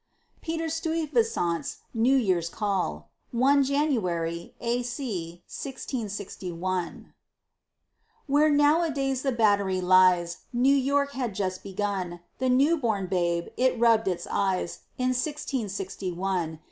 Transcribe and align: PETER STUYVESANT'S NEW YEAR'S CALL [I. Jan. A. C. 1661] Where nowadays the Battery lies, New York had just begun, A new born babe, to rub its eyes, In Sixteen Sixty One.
PETER 0.41 0.67
STUYVESANT'S 0.67 1.81
NEW 1.93 2.15
YEAR'S 2.17 2.49
CALL 2.49 3.11
[I. 3.39 3.61
Jan. 3.61 3.91
A. 4.59 4.81
C. 4.81 5.43
1661] 5.45 7.13
Where 8.25 8.49
nowadays 8.49 9.21
the 9.21 9.31
Battery 9.31 9.79
lies, 9.79 10.37
New 10.51 10.75
York 10.75 11.11
had 11.11 11.35
just 11.35 11.61
begun, 11.61 12.19
A 12.39 12.49
new 12.49 12.77
born 12.77 13.05
babe, 13.05 13.49
to 13.55 13.75
rub 13.75 14.07
its 14.07 14.25
eyes, 14.25 14.79
In 14.97 15.13
Sixteen 15.13 15.69
Sixty 15.69 16.11
One. 16.11 16.57